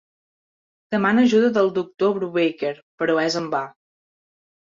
[0.95, 2.71] Demana ajuda del doctor Brubaker,
[3.03, 3.61] però és en va.